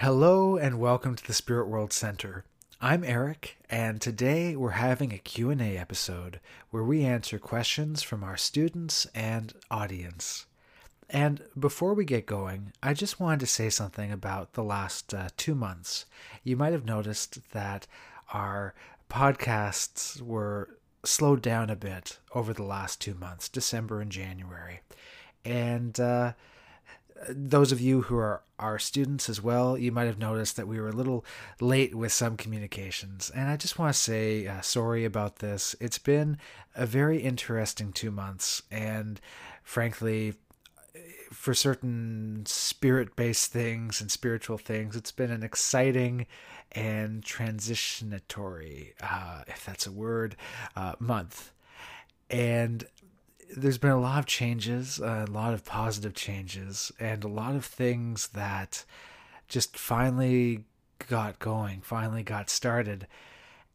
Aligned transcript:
Hello 0.00 0.56
and 0.56 0.80
welcome 0.80 1.14
to 1.14 1.26
the 1.26 1.34
Spirit 1.34 1.68
World 1.68 1.92
Center. 1.92 2.46
I'm 2.80 3.04
Eric 3.04 3.58
and 3.68 4.00
today 4.00 4.56
we're 4.56 4.70
having 4.70 5.12
a 5.12 5.18
Q&A 5.18 5.76
episode 5.76 6.40
where 6.70 6.82
we 6.82 7.04
answer 7.04 7.38
questions 7.38 8.02
from 8.02 8.24
our 8.24 8.38
students 8.38 9.06
and 9.14 9.52
audience. 9.70 10.46
And 11.10 11.42
before 11.58 11.92
we 11.92 12.06
get 12.06 12.24
going, 12.24 12.72
I 12.82 12.94
just 12.94 13.20
wanted 13.20 13.40
to 13.40 13.46
say 13.46 13.68
something 13.68 14.10
about 14.10 14.54
the 14.54 14.64
last 14.64 15.12
uh, 15.12 15.28
2 15.36 15.54
months. 15.54 16.06
You 16.44 16.56
might 16.56 16.72
have 16.72 16.86
noticed 16.86 17.50
that 17.52 17.86
our 18.32 18.72
podcasts 19.10 20.22
were 20.22 20.78
slowed 21.04 21.42
down 21.42 21.68
a 21.68 21.76
bit 21.76 22.20
over 22.34 22.54
the 22.54 22.62
last 22.62 23.02
2 23.02 23.12
months, 23.12 23.50
December 23.50 24.00
and 24.00 24.10
January. 24.10 24.80
And 25.44 26.00
uh, 26.00 26.32
those 27.28 27.72
of 27.72 27.80
you 27.80 28.02
who 28.02 28.16
are 28.16 28.42
our 28.58 28.78
students 28.78 29.28
as 29.28 29.42
well, 29.42 29.76
you 29.76 29.92
might 29.92 30.04
have 30.06 30.18
noticed 30.18 30.56
that 30.56 30.68
we 30.68 30.80
were 30.80 30.88
a 30.88 30.92
little 30.92 31.24
late 31.60 31.94
with 31.94 32.12
some 32.12 32.36
communications. 32.36 33.30
And 33.34 33.48
I 33.48 33.56
just 33.56 33.78
want 33.78 33.94
to 33.94 33.98
say 33.98 34.46
uh, 34.46 34.60
sorry 34.60 35.04
about 35.04 35.36
this. 35.36 35.76
It's 35.80 35.98
been 35.98 36.38
a 36.74 36.86
very 36.86 37.18
interesting 37.18 37.92
two 37.92 38.10
months. 38.10 38.62
And 38.70 39.20
frankly, 39.62 40.34
for 41.30 41.54
certain 41.54 42.44
spirit 42.46 43.16
based 43.16 43.52
things 43.52 44.00
and 44.00 44.10
spiritual 44.10 44.58
things, 44.58 44.96
it's 44.96 45.12
been 45.12 45.30
an 45.30 45.42
exciting 45.42 46.26
and 46.72 47.22
transitionatory, 47.22 48.92
uh, 49.02 49.42
if 49.46 49.64
that's 49.64 49.86
a 49.86 49.92
word, 49.92 50.36
uh, 50.76 50.94
month. 50.98 51.52
And 52.28 52.84
there's 53.56 53.78
been 53.78 53.90
a 53.90 54.00
lot 54.00 54.18
of 54.18 54.26
changes, 54.26 54.98
a 54.98 55.26
lot 55.28 55.54
of 55.54 55.64
positive 55.64 56.14
changes, 56.14 56.92
and 57.00 57.24
a 57.24 57.28
lot 57.28 57.54
of 57.54 57.64
things 57.64 58.28
that 58.28 58.84
just 59.48 59.76
finally 59.76 60.64
got 61.08 61.38
going, 61.38 61.80
finally 61.80 62.22
got 62.22 62.50
started. 62.50 63.06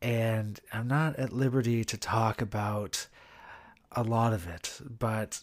And 0.01 0.59
I'm 0.71 0.87
not 0.87 1.15
at 1.17 1.33
liberty 1.33 1.83
to 1.85 1.97
talk 1.97 2.41
about 2.41 3.07
a 3.91 4.03
lot 4.03 4.33
of 4.33 4.47
it, 4.47 4.79
but 4.99 5.41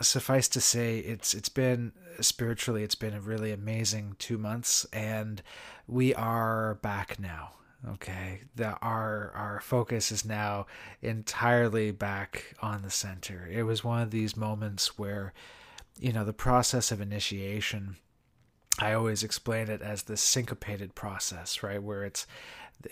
suffice 0.00 0.48
to 0.48 0.60
say, 0.60 0.98
it's 0.98 1.34
it's 1.34 1.48
been 1.48 1.92
spiritually, 2.20 2.82
it's 2.82 2.94
been 2.94 3.14
a 3.14 3.20
really 3.20 3.52
amazing 3.52 4.16
two 4.18 4.38
months, 4.38 4.86
and 4.92 5.42
we 5.86 6.14
are 6.14 6.76
back 6.76 7.18
now 7.18 7.52
okay 7.88 8.42
that 8.56 8.78
our 8.82 9.32
our 9.34 9.60
focus 9.60 10.12
is 10.12 10.24
now 10.24 10.66
entirely 11.02 11.90
back 11.90 12.54
on 12.60 12.82
the 12.82 12.90
center. 12.90 13.48
It 13.50 13.62
was 13.62 13.82
one 13.82 14.02
of 14.02 14.10
these 14.10 14.36
moments 14.36 14.98
where 14.98 15.32
you 15.98 16.12
know 16.12 16.24
the 16.24 16.32
process 16.32 16.90
of 16.90 17.00
initiation 17.00 17.96
i 18.78 18.92
always 18.92 19.22
explain 19.22 19.68
it 19.68 19.82
as 19.82 20.04
the 20.04 20.16
syncopated 20.16 20.94
process 20.94 21.62
right? 21.62 21.82
Where 21.82 22.04
it's 22.04 22.26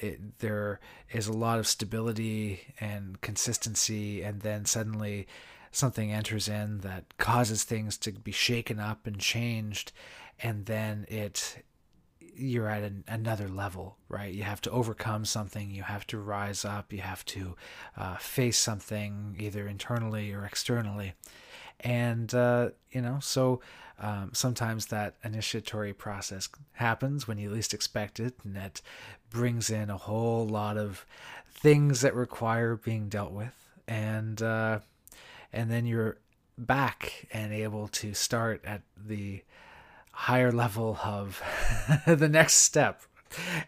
it, 0.01 0.39
there 0.41 0.81
is 1.13 1.27
a 1.27 1.33
lot 1.33 1.59
of 1.59 1.67
stability 1.67 2.61
and 2.81 3.21
consistency 3.21 4.23
and 4.23 4.43
then 4.43 4.67
suddenly 4.67 5.27
something 5.71 6.13
enters 6.13 6.49
in 6.49 6.81
that 6.81 7.17
causes 7.19 7.65
things 7.65 7.97
to 7.99 8.13
be 8.13 8.33
shaken 8.33 8.79
up 8.79 9.07
and 9.07 9.19
changed 9.19 9.93
and 10.43 10.67
then 10.67 11.07
it 11.09 11.65
you're 12.39 12.69
at 12.69 12.83
an, 12.83 13.05
another 13.09 13.49
level, 13.49 13.97
right? 14.09 14.33
You 14.33 14.45
have 14.45 14.61
to 14.63 14.71
overcome 14.71 15.25
something, 15.25 15.71
you 15.71 15.83
have 15.83 16.07
to 16.09 16.19
rise 16.19 16.65
up, 16.65 16.93
you 16.93 17.01
have 17.01 17.25
to 17.27 17.57
uh, 17.97 18.17
face 18.17 18.59
something 18.59 19.37
either 19.39 19.67
internally 19.67 20.33
or 20.33 20.45
externally. 20.45 21.15
And, 21.81 22.33
uh, 22.35 22.71
you 22.91 23.01
know, 23.03 23.19
so 23.21 23.61
um, 24.01 24.31
sometimes 24.33 24.87
that 24.87 25.17
initiatory 25.25 25.93
process 25.93 26.49
happens 26.73 27.27
when 27.27 27.39
you 27.39 27.51
least 27.51 27.75
expect 27.75 28.21
it, 28.21 28.35
and 28.45 28.55
that 28.57 28.81
brings 29.31 29.71
in 29.71 29.91
a 29.91 29.97
whole 29.97 30.47
lot 30.47 30.77
of 30.77 31.05
things 31.51 32.01
that 32.01 32.15
require 32.15 32.77
being 32.77 33.09
dealt 33.09 33.33
with. 33.33 33.55
And, 33.87 34.41
uh, 34.43 34.81
and 35.53 35.71
then 35.71 35.87
you're 35.87 36.19
back 36.57 37.27
and 37.33 37.53
able 37.53 37.89
to 37.89 38.15
start 38.15 38.65
at 38.65 38.83
the 38.97 39.43
higher 40.19 40.51
level 40.51 40.99
of 41.05 41.41
the 42.07 42.29
next 42.29 42.55
step. 42.55 43.03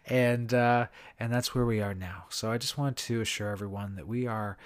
And 0.06 0.52
uh, 0.52 0.86
and 1.18 1.32
that's 1.32 1.54
where 1.54 1.64
we 1.64 1.80
are 1.80 1.94
now. 1.94 2.24
So 2.28 2.50
i 2.50 2.58
just 2.58 2.76
want 2.76 2.96
to 2.96 3.20
assure 3.20 3.50
everyone 3.50 3.94
that 3.94 4.08
we 4.08 4.26
are 4.26 4.58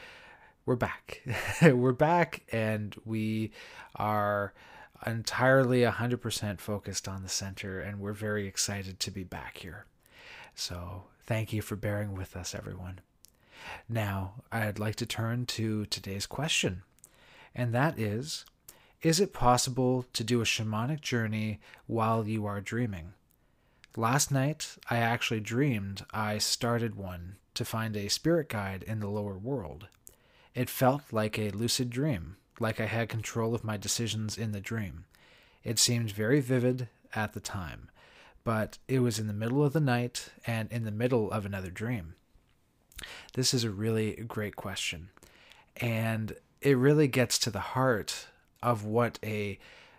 we're 0.65 0.77
back. 0.77 1.21
We're 1.63 1.93
back 1.93 2.43
and 2.51 2.97
we 3.05 3.51
are 3.97 4.55
entirely 5.05 5.83
100% 5.83 6.59
focused 6.59 7.07
on 7.07 7.23
the 7.23 7.29
center 7.29 7.81
and 7.81 8.01
we're 8.01 8.15
very 8.15 8.47
excited 8.47 8.99
to 9.01 9.11
be 9.11 9.25
back 9.25 9.59
here. 9.59 9.85
So 10.55 11.05
thank 11.21 11.53
you 11.53 11.61
for 11.61 11.77
bearing 11.77 12.15
with 12.15 12.35
us 12.35 12.55
everyone. 12.55 13.01
Now 13.91 14.43
i'd 14.51 14.79
like 14.79 14.97
to 14.97 15.07
turn 15.07 15.45
to 15.47 15.85
today's 15.85 16.25
question. 16.25 16.83
And 17.55 17.75
that 17.75 17.99
is 17.99 18.47
is 19.05 19.21
it 19.21 19.35
possible 19.35 20.07
to 20.15 20.25
do 20.25 20.41
a 20.41 20.45
shamanic 20.45 21.03
journey 21.03 21.61
while 21.87 22.27
you 22.27 22.47
are 22.47 22.63
dreaming? 22.63 23.13
Last 23.99 24.33
night, 24.33 24.77
I 24.89 24.97
actually 24.97 25.41
dreamed 25.41 26.07
I 26.11 26.39
started 26.39 26.95
one 26.95 27.37
to 27.53 27.67
find 27.67 27.95
a 27.97 28.09
spirit 28.09 28.49
guide 28.49 28.83
in 28.83 29.01
the 29.01 29.09
lower 29.09 29.37
world. 29.37 29.89
It 30.55 30.71
felt 30.71 31.13
like 31.13 31.39
a 31.39 31.51
lucid 31.51 31.91
dream, 31.91 32.39
like 32.59 32.81
I 32.81 32.87
had 32.87 33.11
control 33.11 33.55
of 33.55 33.63
my 33.63 33.77
decisions 33.77 34.39
in 34.39 34.53
the 34.53 34.61
dream. 34.61 35.05
It 35.63 35.79
seemed 35.79 36.11
very 36.11 36.41
vivid 36.41 36.89
at 37.15 37.35
the 37.35 37.41
time, 37.41 37.91
but 38.43 38.79
it 38.89 39.01
was 39.01 39.19
in 39.19 39.27
the 39.27 39.35
middle 39.35 39.63
of 39.63 39.75
the 39.75 39.81
night 39.81 40.31
and 40.47 40.73
in 40.73 40.85
the 40.85 40.91
middle 40.91 41.31
of 41.31 41.45
another 41.45 41.71
dream. 41.71 42.15
This 43.35 43.53
is 43.53 43.65
a 43.65 43.71
really 43.71 44.15
great 44.27 44.57
question, 44.57 45.11
and 45.77 46.37
it 46.63 46.79
really 46.79 47.07
gets 47.07 47.39
to 47.41 47.51
the 47.51 47.61
heart 47.61 48.29
of 48.65 48.85
what 48.85 49.19
a 49.23 49.59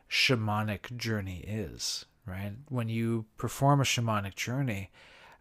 shamanic 0.10 0.98
journey 0.98 1.46
is, 1.48 2.06
right? 2.26 2.54
When 2.68 2.90
you 2.90 3.26
perform 3.38 3.80
a 3.80 3.84
shamanic 3.84 4.36
journey, 4.36 4.90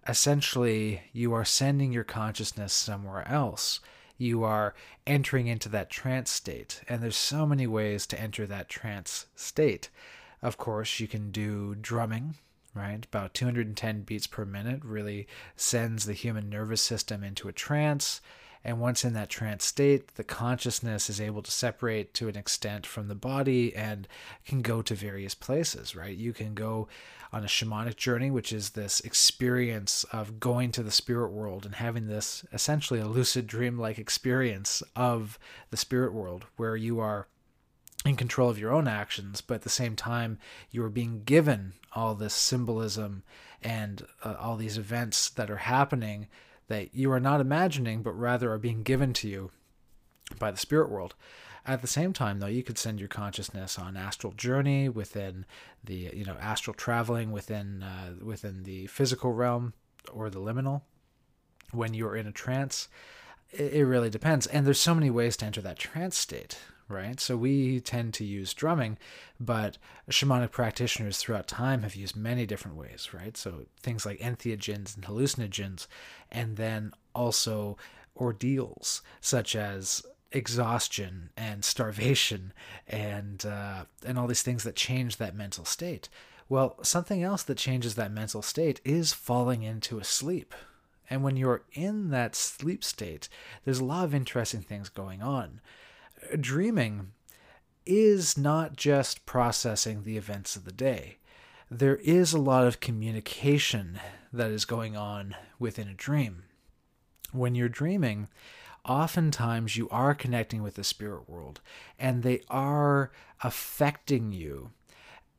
essentially 0.07 1.03
you 1.13 1.33
are 1.33 1.45
sending 1.45 1.93
your 1.93 2.05
consciousness 2.05 2.73
somewhere 2.73 3.27
else. 3.27 3.81
You 4.19 4.45
are 4.45 4.75
entering 5.07 5.47
into 5.47 5.69
that 5.71 5.91
trance 5.91 6.31
state. 6.31 6.83
And 6.89 7.03
there's 7.03 7.17
so 7.17 7.47
many 7.47 7.67
ways 7.67 8.07
to 8.09 8.21
enter 8.21 8.47
that 8.47 8.69
trance 8.69 9.27
state. 9.35 9.89
Of 10.43 10.57
course, 10.59 11.01
you 11.01 11.09
can 11.09 11.31
do 11.31 11.75
drumming, 11.75 12.35
right? 12.75 13.05
About 13.05 13.35
210 13.35 14.03
beats 14.03 14.27
per 14.27 14.45
minute 14.45 14.85
really 14.85 15.27
sends 15.57 16.05
the 16.05 16.13
human 16.13 16.51
nervous 16.51 16.83
system 16.83 17.25
into 17.25 17.49
a 17.49 17.53
trance. 17.53 18.21
And 18.65 18.81
once 18.81 19.05
in 19.05 19.13
that 19.13 19.29
trance 19.29 19.65
state, 19.65 20.15
the 20.15 20.25
consciousness 20.25 21.11
is 21.11 21.21
able 21.21 21.43
to 21.43 21.51
separate 21.51 22.15
to 22.15 22.29
an 22.29 22.37
extent 22.37 22.87
from 22.87 23.09
the 23.09 23.15
body 23.15 23.77
and 23.77 24.09
can 24.47 24.63
go 24.63 24.81
to 24.81 24.95
various 24.95 25.35
places, 25.35 25.95
right? 25.95 26.17
You 26.17 26.33
can 26.33 26.55
go 26.55 26.89
on 27.31 27.45
a 27.45 27.49
shamanic 27.49 27.97
journey, 27.97 28.31
which 28.31 28.53
is 28.53 28.71
this 28.71 29.01
experience 29.01 30.05
of 30.13 30.41
going 30.41 30.73
to 30.73 30.83
the 30.83 30.91
spirit 30.91 31.31
world 31.31 31.67
and 31.67 31.75
having 31.75 32.07
this 32.07 32.45
essentially 32.53 33.01
a 33.01 33.07
lucid 33.07 33.47
dream 33.47 33.79
like 33.79 33.99
experience 33.99 34.83
of 34.97 35.39
the 35.71 35.77
spirit 35.77 36.15
world 36.15 36.47
where 36.57 36.77
you 36.77 37.01
are 37.01 37.27
in 38.05 38.17
control 38.17 38.49
of 38.49 38.59
your 38.59 38.73
own 38.73 38.87
actions, 38.87 39.41
but 39.41 39.55
at 39.55 39.63
the 39.63 39.69
same 39.69 39.97
time, 39.97 40.39
you 40.71 40.85
are 40.85 40.91
being 40.91 41.23
given 41.25 41.73
all 41.93 42.15
this 42.15 42.35
symbolism 42.35 43.23
and 43.63 44.07
uh, 44.23 44.35
all 44.39 44.57
these 44.57 44.77
events 44.79 45.31
that 45.31 45.51
are 45.51 45.57
happening 45.57 46.29
that 46.69 46.95
you 46.95 47.11
are 47.13 47.21
not 47.21 47.41
imagining, 47.41 48.03
but 48.03 48.13
rather 48.13 48.53
are 48.53 48.59
being 48.59 48.83
given 48.83 49.13
to 49.15 49.29
you 49.29 49.51
by 50.39 50.51
the 50.51 50.59
spirit 50.59 50.91
world. 50.91 51.15
At 51.67 51.81
the 51.81 51.89
same 51.89 52.13
time, 52.13 52.41
though, 52.41 52.47
you 52.47 52.63
could 52.63 52.77
send 52.77 52.99
your 52.99 53.09
consciousness 53.09 53.79
on 53.79 53.97
astral 53.97 54.35
journey 54.35 54.89
within 54.89 55.47
the, 55.83 56.11
you 56.13 56.25
know, 56.25 56.37
astral 56.41 56.75
traveling 56.75 57.33
within 57.33 57.83
uh, 57.83 58.15
within 58.23 58.65
the 58.65 58.87
physical 58.87 59.33
realm 59.33 59.73
or 60.13 60.29
the 60.29 60.41
liminal 60.41 60.83
when 61.73 61.95
you're 61.95 62.17
in 62.17 62.27
a 62.27 62.33
trance. 62.33 62.89
It, 63.51 63.75
it 63.75 63.87
really 63.87 64.11
depends, 64.11 64.47
and 64.47 64.67
there's 64.67 64.81
so 64.81 64.95
many 64.95 65.11
ways 65.11 65.39
to 65.39 65.47
enter 65.47 65.63
that 65.63 65.79
trance 65.79 66.19
state 66.19 66.59
right? 66.89 67.19
So 67.21 67.37
we 67.37 67.81
tend 67.81 68.15
to 68.15 68.25
use 68.25 68.55
drumming, 68.55 68.99
but 69.41 69.79
shamanic 70.11 70.51
practitioners 70.51 71.19
throughout 71.19 71.49
time 71.49 71.83
have 71.83 71.95
used 71.95 72.17
many 72.17 72.47
different 72.47 72.77
ways, 72.77 73.11
right? 73.13 73.37
So 73.37 73.67
things 73.81 74.05
like 74.05 74.19
entheogens 74.21 74.95
and 74.95 75.05
hallucinogens, 75.05 75.87
and 76.31 76.57
then 76.57 76.93
also 77.15 77.77
ordeals 78.17 79.03
such 79.21 79.57
as 79.57 80.05
exhaustion 80.33 81.31
and 81.37 81.65
starvation 81.65 82.53
and 82.89 83.47
uh, 83.47 83.85
and 84.05 84.19
all 84.19 84.27
these 84.27 84.43
things 84.43 84.65
that 84.65 84.77
change 84.77 85.17
that 85.17 85.35
mental 85.35 85.65
state. 85.65 86.09
Well, 86.49 86.77
something 86.83 87.23
else 87.23 87.43
that 87.45 87.57
changes 87.57 87.95
that 87.95 88.13
mental 88.13 88.43
state 88.43 88.81
is 88.85 89.13
falling 89.13 89.63
into 89.63 89.99
a 89.99 90.05
sleep. 90.05 90.55
And 91.09 91.23
when 91.23 91.37
you're 91.37 91.63
in 91.73 92.11
that 92.11 92.35
sleep 92.35 92.83
state, 92.83 93.29
there's 93.65 93.79
a 93.79 93.85
lot 93.85 94.05
of 94.05 94.15
interesting 94.15 94.63
things 94.63 94.89
going 94.89 95.23
on 95.23 95.61
dreaming 96.41 97.13
is 97.87 98.39
not 98.39 98.77
just 98.77 99.27
processing 99.27 100.05
the 100.05 100.17
events 100.17 100.57
of 100.57 100.65
the 100.65 100.73
day. 100.73 101.19
there 101.71 101.97
is 101.97 102.33
a 102.33 102.39
lot 102.39 102.67
of 102.67 102.79
communication 102.79 103.99
that 104.33 104.51
is 104.51 104.65
going 104.65 104.97
on 104.97 105.35
within 105.59 105.89
a 105.89 105.95
dream. 105.95 106.45
When 107.33 107.55
you're 107.55 107.69
dreaming, 107.69 108.29
oftentimes 108.85 109.77
you 109.77 109.89
are 109.89 110.15
connecting 110.15 110.63
with 110.63 110.75
the 110.75 110.85
spirit 110.85 111.29
world 111.29 111.61
and 111.99 112.23
they 112.23 112.43
are 112.49 113.11
affecting 113.43 114.31
you 114.33 114.71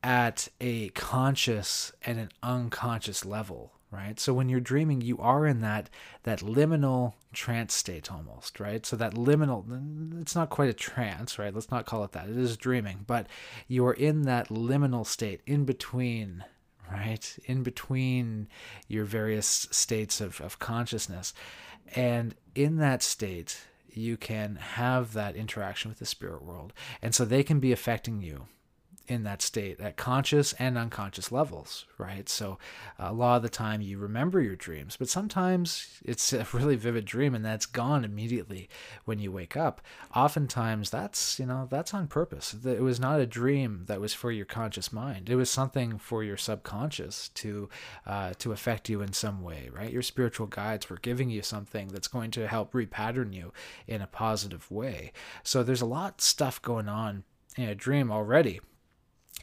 at 0.02 0.48
a 0.60 0.88
conscious 0.90 1.92
and 2.04 2.18
an 2.18 2.30
unconscious 2.42 3.24
level 3.24 3.72
right? 3.96 4.20
So 4.20 4.34
when 4.34 4.48
you're 4.48 4.60
dreaming 4.60 5.00
you 5.00 5.18
are 5.18 5.46
in 5.46 5.60
that 5.60 5.88
that 6.24 6.40
liminal 6.40 7.14
trance 7.32 7.74
state 7.74 8.12
almost 8.12 8.60
right? 8.60 8.84
So 8.84 8.96
that 8.96 9.14
liminal 9.14 10.20
it's 10.20 10.34
not 10.34 10.50
quite 10.50 10.68
a 10.68 10.74
trance 10.74 11.38
right? 11.38 11.54
Let's 11.54 11.70
not 11.70 11.86
call 11.86 12.04
it 12.04 12.12
that. 12.12 12.28
It 12.28 12.36
is 12.36 12.56
dreaming 12.56 13.04
but 13.06 13.26
you 13.66 13.86
are 13.86 13.94
in 13.94 14.22
that 14.22 14.48
liminal 14.48 15.06
state 15.06 15.40
in 15.46 15.64
between 15.64 16.44
right? 16.90 17.36
In 17.46 17.62
between 17.62 18.48
your 18.86 19.04
various 19.04 19.66
states 19.72 20.20
of, 20.20 20.40
of 20.40 20.58
consciousness. 20.58 21.34
And 21.94 22.34
in 22.54 22.76
that 22.76 23.02
state 23.02 23.66
you 23.90 24.18
can 24.18 24.56
have 24.56 25.14
that 25.14 25.36
interaction 25.36 25.90
with 25.90 25.98
the 25.98 26.06
spirit 26.06 26.42
world. 26.42 26.74
And 27.00 27.14
so 27.14 27.24
they 27.24 27.42
can 27.42 27.60
be 27.60 27.72
affecting 27.72 28.20
you 28.20 28.46
in 29.08 29.24
that 29.24 29.42
state 29.42 29.80
at 29.80 29.96
conscious 29.96 30.52
and 30.54 30.76
unconscious 30.76 31.30
levels, 31.30 31.86
right? 31.98 32.28
So 32.28 32.58
a 32.98 33.12
lot 33.12 33.36
of 33.36 33.42
the 33.42 33.48
time 33.48 33.80
you 33.80 33.98
remember 33.98 34.40
your 34.40 34.56
dreams, 34.56 34.96
but 34.96 35.08
sometimes 35.08 36.00
it's 36.04 36.32
a 36.32 36.46
really 36.52 36.76
vivid 36.76 37.04
dream 37.04 37.34
and 37.34 37.44
that's 37.44 37.66
gone 37.66 38.04
immediately 38.04 38.68
when 39.04 39.18
you 39.18 39.30
wake 39.30 39.56
up. 39.56 39.80
Oftentimes 40.14 40.90
that's, 40.90 41.38
you 41.38 41.46
know, 41.46 41.66
that's 41.70 41.94
on 41.94 42.08
purpose. 42.08 42.54
It 42.64 42.82
was 42.82 43.00
not 43.00 43.20
a 43.20 43.26
dream 43.26 43.84
that 43.86 44.00
was 44.00 44.14
for 44.14 44.30
your 44.30 44.46
conscious 44.46 44.92
mind. 44.92 45.30
It 45.30 45.36
was 45.36 45.50
something 45.50 45.98
for 45.98 46.24
your 46.24 46.36
subconscious 46.36 47.28
to 47.30 47.68
uh, 48.06 48.32
to 48.38 48.52
affect 48.52 48.88
you 48.88 49.00
in 49.02 49.12
some 49.12 49.42
way, 49.42 49.70
right? 49.72 49.92
Your 49.92 50.02
spiritual 50.02 50.46
guides 50.46 50.90
were 50.90 50.98
giving 50.98 51.30
you 51.30 51.42
something 51.42 51.88
that's 51.88 52.08
going 52.08 52.30
to 52.32 52.48
help 52.48 52.72
repattern 52.72 53.32
you 53.32 53.52
in 53.86 54.02
a 54.02 54.06
positive 54.06 54.70
way. 54.70 55.12
So 55.42 55.62
there's 55.62 55.80
a 55.80 55.86
lot 55.86 56.14
of 56.14 56.20
stuff 56.20 56.60
going 56.62 56.88
on 56.88 57.24
in 57.56 57.68
a 57.68 57.74
dream 57.74 58.10
already 58.10 58.60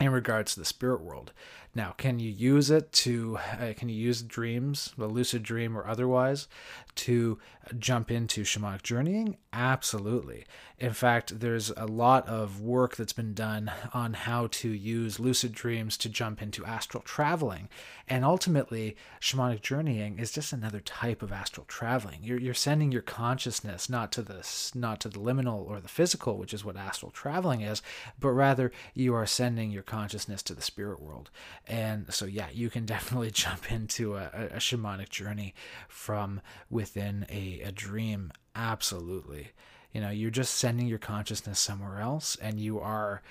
in 0.03 0.11
regards 0.11 0.53
to 0.53 0.59
the 0.59 0.65
spirit 0.65 1.01
world. 1.01 1.33
Now, 1.75 1.95
can 1.97 2.19
you 2.19 2.29
use 2.29 2.69
it 2.69 2.91
to, 2.91 3.37
uh, 3.59 3.73
can 3.75 3.89
you 3.89 3.95
use 3.95 4.21
dreams, 4.21 4.93
a 4.99 5.05
lucid 5.05 5.41
dream 5.41 5.75
or 5.75 5.87
otherwise, 5.87 6.47
to 6.95 7.39
jump 7.79 8.11
into 8.11 8.43
shamanic 8.43 8.83
journeying? 8.83 9.37
Absolutely. 9.51 10.45
In 10.77 10.93
fact, 10.93 11.39
there's 11.39 11.71
a 11.77 11.85
lot 11.85 12.27
of 12.27 12.59
work 12.59 12.95
that's 12.95 13.13
been 13.13 13.33
done 13.33 13.71
on 13.93 14.13
how 14.13 14.47
to 14.47 14.69
use 14.69 15.19
lucid 15.19 15.53
dreams 15.53 15.97
to 15.99 16.09
jump 16.09 16.41
into 16.41 16.65
astral 16.65 17.01
traveling. 17.03 17.69
And 18.07 18.25
ultimately, 18.25 18.97
shamanic 19.21 19.61
journeying 19.61 20.19
is 20.19 20.31
just 20.31 20.51
another 20.51 20.81
type 20.81 21.21
of 21.21 21.31
astral 21.31 21.65
traveling. 21.67 22.19
You're, 22.21 22.39
you're 22.39 22.53
sending 22.53 22.91
your 22.91 23.01
consciousness 23.01 23.89
not 23.89 24.11
to 24.11 24.21
the 24.21 24.45
not 24.75 24.99
to 25.01 25.09
the 25.09 25.19
liminal 25.19 25.65
or 25.67 25.79
the 25.79 25.87
physical, 25.87 26.37
which 26.37 26.53
is 26.53 26.65
what 26.65 26.75
astral 26.75 27.11
traveling 27.11 27.61
is, 27.61 27.81
but 28.19 28.31
rather 28.31 28.71
you 28.93 29.13
are 29.15 29.25
sending 29.25 29.71
your 29.71 29.83
consciousness 29.83 30.43
to 30.43 30.53
the 30.53 30.61
spirit 30.61 31.01
world. 31.01 31.29
And 31.67 32.13
so, 32.13 32.25
yeah, 32.25 32.47
you 32.51 32.69
can 32.69 32.85
definitely 32.87 33.31
jump 33.31 33.71
into 33.71 34.15
a, 34.15 34.29
a 34.53 34.57
shamanic 34.57 35.09
journey 35.09 35.53
from 35.87 36.41
within 36.69 37.25
a, 37.29 37.61
a 37.61 37.71
dream. 37.71 38.31
Absolutely. 38.55 39.49
You 39.91 40.01
know, 40.01 40.09
you're 40.09 40.31
just 40.31 40.55
sending 40.55 40.87
your 40.87 40.99
consciousness 40.99 41.59
somewhere 41.59 41.99
else 41.99 42.35
and 42.41 42.59
you 42.59 42.79
are 42.79 43.21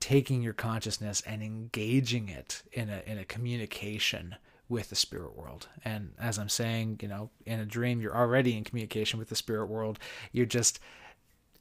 taking 0.00 0.42
your 0.42 0.52
consciousness 0.52 1.22
and 1.26 1.42
engaging 1.42 2.28
it 2.28 2.62
in 2.72 2.88
a, 2.88 3.02
in 3.06 3.18
a 3.18 3.24
communication 3.24 4.36
with 4.68 4.90
the 4.90 4.96
spirit 4.96 5.36
world. 5.36 5.68
And 5.84 6.12
as 6.18 6.38
I'm 6.38 6.48
saying, 6.48 7.00
you 7.02 7.08
know, 7.08 7.30
in 7.44 7.60
a 7.60 7.66
dream, 7.66 8.00
you're 8.00 8.16
already 8.16 8.56
in 8.56 8.64
communication 8.64 9.18
with 9.18 9.28
the 9.28 9.36
spirit 9.36 9.66
world. 9.66 9.98
You're 10.32 10.46
just 10.46 10.80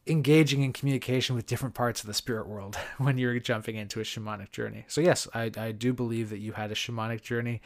engaging 0.07 0.61
in 0.61 0.73
communication 0.73 1.35
with 1.35 1.47
different 1.47 1.75
parts 1.75 2.01
of 2.01 2.07
the 2.07 2.13
spirit 2.13 2.47
world 2.47 2.75
when 2.97 3.17
you're 3.17 3.39
jumping 3.39 3.75
into 3.75 3.99
a 3.99 4.03
shamanic 4.03 4.51
journey. 4.51 4.85
So, 4.87 5.01
yes, 5.01 5.27
I, 5.33 5.51
I 5.57 5.71
do 5.71 5.93
believe 5.93 6.29
that 6.29 6.39
you 6.39 6.53
had 6.53 6.71
a 6.71 6.75
shamanic 6.75 7.21
journey 7.21 7.61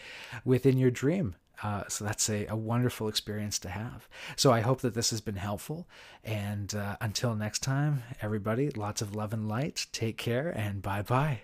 within 0.45 0.77
your 0.77 0.91
dream. 0.91 1.35
Uh, 1.61 1.83
so 1.89 2.05
that's 2.05 2.29
a, 2.29 2.45
a 2.47 2.55
wonderful 2.55 3.07
experience 3.07 3.59
to 3.59 3.69
have. 3.69 4.07
So 4.35 4.51
I 4.51 4.61
hope 4.61 4.81
that 4.81 4.93
this 4.93 5.09
has 5.09 5.21
been 5.21 5.35
helpful. 5.35 5.87
And 6.23 6.73
uh, 6.73 6.95
until 7.01 7.35
next 7.35 7.59
time, 7.59 8.03
everybody, 8.21 8.69
lots 8.69 9.01
of 9.01 9.15
love 9.15 9.33
and 9.33 9.47
light. 9.47 9.87
Take 9.91 10.17
care 10.17 10.49
and 10.49 10.81
bye 10.81 11.01
bye. 11.01 11.41